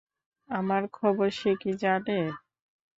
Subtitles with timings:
[0.49, 2.19] আমার খবর সে কী জানে?